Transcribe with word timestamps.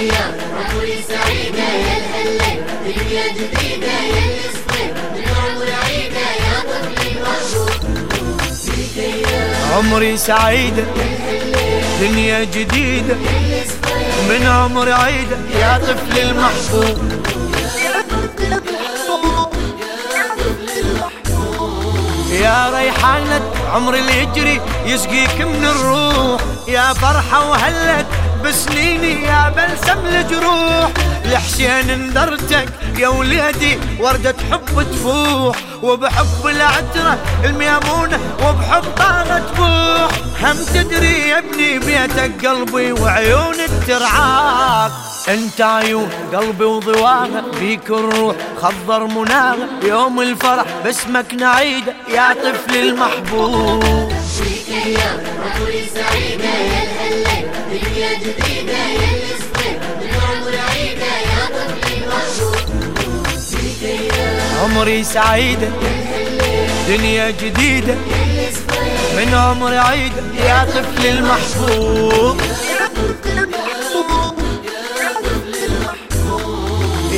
يا 0.00 0.24
عمري 0.56 1.02
سعيدة 1.08 1.62
يا 1.62 1.96
الهلة 1.98 2.54
دنيا 2.84 3.28
جديدة 3.32 3.97
عمري 9.78 10.16
سعيدة 10.16 10.84
دنيا 12.00 12.44
جديدة 12.44 13.14
من 14.28 14.46
عمر 14.46 14.92
عيدة 14.92 15.36
يا 15.60 15.78
طفل 15.78 16.18
المحبوب. 16.18 16.98
يا 22.30 22.70
ريحانة 22.74 23.40
عمر 23.74 23.94
اللي 23.94 24.22
يجري 24.22 24.60
يسقيك 24.86 25.40
من 25.40 25.64
الروح. 25.64 26.40
يا 26.68 26.92
فرحة 26.92 27.50
وهلت 27.50 28.06
بسنيني 28.44 29.22
يا 29.24 29.48
بلسم 29.56 30.06
الجروح 30.06 30.90
لحسين 31.24 31.90
اندرتك 31.90 32.68
يا 32.98 33.08
وليدي 33.08 33.78
وردة 34.00 34.34
حب 34.52 34.82
تفوح. 34.92 35.56
وبحب 35.82 36.46
العترة 36.46 37.18
الميمونة 37.44 38.18
وبحب 38.42 38.82
طاغة 38.96 39.38
تفوح 39.38 40.10
هم 40.42 40.56
تدري 40.74 41.28
يا 41.28 41.38
ابني 41.38 41.78
بيتك 41.78 42.46
قلبي 42.46 42.92
وعيونك 42.92 43.70
ترعاك 43.86 44.92
انت 45.28 45.60
عيون 45.60 46.08
قلبي 46.34 46.64
وضواغة 46.64 47.44
بيك 47.60 47.90
الروح 47.90 48.36
خضر 48.62 49.04
مناغة 49.06 49.68
يوم 49.82 50.20
الفرح 50.20 50.64
باسمك 50.84 51.34
نعيدة 51.34 51.94
يا 52.14 52.32
طفل 52.34 52.76
المحبوب. 52.76 54.12
فيك 54.38 54.68
يا 54.98 55.10
عمري 55.56 55.84
دنيا 55.94 56.97
عمري 64.62 65.04
سعيدة 65.04 65.68
دنيا 66.88 67.30
جديدة 67.30 67.94
من 69.16 69.34
عمر 69.34 69.74
عيدة 69.76 70.22
يا 70.44 70.64
طفل 70.64 71.06
المحبوب. 71.06 72.40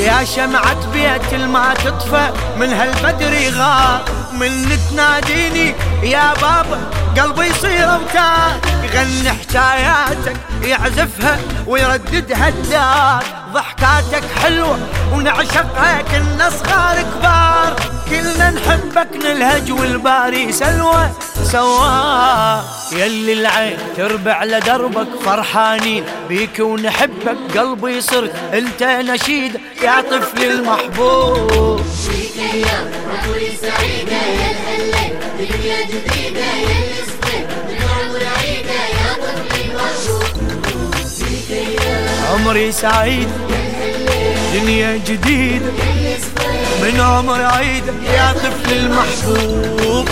يا 0.00 0.24
شمعة 0.24 0.92
بيت 0.92 1.32
الما 1.32 1.74
تطفى 1.74 2.30
من 2.56 2.72
هالبدر 2.72 3.32
يغار 3.32 4.04
من 4.32 4.78
تناديني 4.90 5.74
يا 6.02 6.34
بابا 6.34 6.78
قلبي 7.18 7.46
يصير 7.46 7.92
اوتار 7.92 8.60
يغني 8.84 9.30
حكاياتك 9.30 10.36
يعزفها 10.62 11.38
ويرددها 11.66 12.48
الدار. 12.48 13.24
ضحكاتك 13.52 14.24
حلوة 14.42 14.78
ونعشقها 15.12 16.02
كنا 16.02 16.50
صغار 16.50 16.96
كبار. 17.02 17.76
كلنا 18.10 18.50
نحبك 18.50 19.16
نلهج 19.24 19.72
والباري 19.72 20.52
سلوى 20.52 21.10
سوا. 21.52 22.60
يلي 22.92 23.32
العين 23.32 23.78
تربع 23.96 24.44
لدربك 24.44 25.08
فرحانين 25.24 26.04
بيك 26.28 26.58
ونحبك 26.60 27.58
قلبي 27.58 28.00
صرت 28.00 28.32
انت 28.54 28.82
نشيد 28.82 29.60
يا 29.82 30.00
طفل 30.00 30.44
المحبوب. 30.44 31.80
فيك 32.06 32.36
يا 32.54 32.90
عمري 33.10 33.52
سعيدة 33.62 34.12
يا 34.40 34.50
الهلة 34.50 35.08
دنيا 35.38 35.78
جديدة 35.86 36.40
يا 36.44 36.76
الاسود 36.84 37.46
من 37.68 37.76
عمر 37.90 38.22
عيدة 38.38 38.80
يا 38.98 39.12
طفل 39.22 39.60
المحبوب 39.60 40.94
فيك 41.18 41.50
يا 41.80 42.10
عمري 42.32 42.72
سعيد 42.72 43.28
دنيا 44.54 44.96
جديدة 44.96 45.72
من 46.82 47.00
عمر 47.00 47.42
عيدة 47.42 47.92
يا 48.12 48.32
طفل 48.32 48.72
المحبوب. 48.72 50.08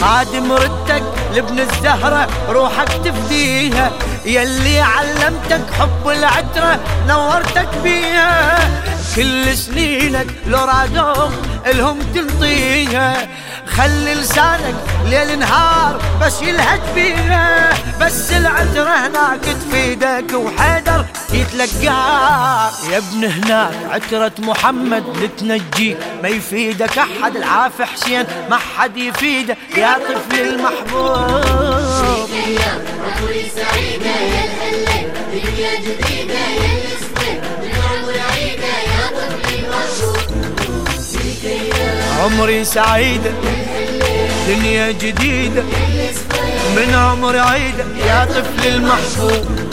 خادم 0.00 0.52
ردك 0.52 1.02
لابن 1.34 1.60
الزهرة 1.60 2.28
روحك 2.48 2.88
تفديها. 2.88 3.92
يلي 4.24 4.80
علمتك 4.80 5.72
حب 5.78 6.08
العترة 6.08 6.80
نورتك 7.08 7.68
بيها. 7.82 8.58
كل 9.18 9.56
سنينك 9.56 10.26
لو 10.46 10.58
رادوك 10.64 11.32
الهم 11.66 11.98
تنطيها 12.14 13.28
خلي 13.66 14.14
لسانك 14.14 14.74
ليل 15.06 15.38
نهار 15.38 16.02
بس 16.22 16.42
يلهج 16.42 16.80
بيها 16.94 17.70
بس 18.00 18.32
العترة 18.32 18.90
هناك 18.90 19.40
تفيدك 19.40 20.34
وحيدر 20.34 21.04
يتلقاك 21.32 22.72
يا 22.90 22.98
ابن 22.98 23.24
هناك 23.24 23.74
عترة 23.90 24.32
محمد 24.38 25.04
لتنجيك 25.22 25.98
ما 26.22 26.28
يفيدك 26.28 26.98
أحد. 26.98 27.36
العاف 27.36 27.82
حسين 27.82 28.24
ما 28.50 28.56
حد 28.56 28.96
يفيده. 28.96 29.56
يا 29.76 29.98
طفل 29.98 30.40
المحبوب. 30.40 31.37
عمري 42.18 42.64
سعيدة 42.64 43.30
دنيا 44.48 44.90
جديدة 44.90 45.62
من 46.76 46.94
عمر 46.94 47.38
عيدة 47.38 47.84
يا 48.06 48.24
طفل 48.24 48.68
المحبوب 48.68 49.68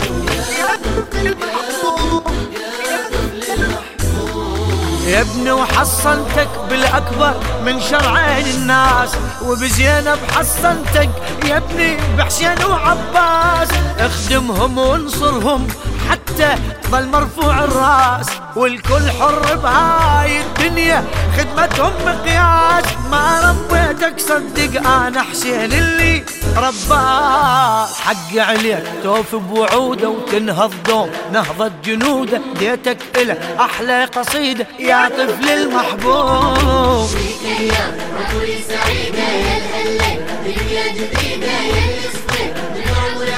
يا 5.07 5.21
ابني 5.21 5.51
وحصنتك 5.51 6.49
بالأكبر 6.69 7.33
من 7.65 7.81
شرعين 7.81 8.45
الناس 8.45 9.09
وبزينب 9.41 10.17
حصنتك 10.35 11.09
يا 11.45 11.57
ابني 11.57 11.97
بحسين 12.17 12.63
وعباس. 12.69 13.69
اخدمهم 13.99 14.77
وانصرهم 14.77 15.67
حتى 16.09 16.55
تظل 16.83 17.07
مرفوع 17.07 17.63
الرأس. 17.63 18.27
والكل 18.55 19.11
حر 19.19 19.55
بهاي 19.55 20.41
الدنيا. 20.41 21.03
خدمتهم 21.37 21.93
مقياس 22.05 22.85
ما 23.11 23.55
ربيتك 23.71 24.19
صدق 24.19 24.89
أنا 24.89 25.23
حسين 25.23 25.73
اللي 25.73 26.23
رباك. 26.57 27.89
حق 28.05 28.37
عليك 28.37 28.83
توفي 29.03 29.35
بوعودة 29.35 30.09
وتنهض 30.09 30.73
دوم. 30.87 31.09
نهضة 31.33 31.71
جنودة 31.85 32.41
ديتك 32.59 32.97
إله 33.17 33.37
أحلى 33.59 34.05
قصيدة. 34.05 34.67
يا 34.79 35.09
طفل 35.09 35.49
المحبوب. 35.49 37.07
فيك 37.07 37.59
يا 37.59 37.97
عمري 38.17 38.63
سعيدة 38.69 39.23
يا 39.23 39.57
الهلة 39.57 40.25
دنيا 40.45 40.87
جديدة 40.93 41.47
يا 41.47 41.85
من 42.75 43.34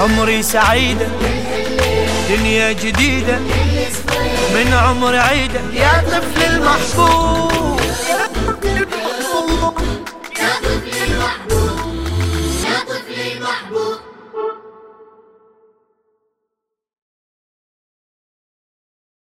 عمري 0.00 0.42
سعيدة 0.42 1.06
دنيا 2.28 2.72
جديدة 2.72 3.38
من 4.54 4.72
عمر 4.72 5.16
عيدة 5.16 5.60
يا 5.72 6.02
طفل 6.10 6.42
المحبوب 6.42 7.80
يا 8.08 8.26
طفل 8.34 8.86